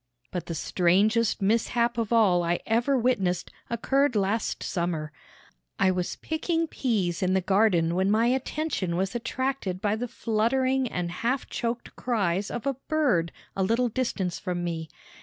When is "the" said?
0.47-0.55, 7.35-7.39, 9.95-10.07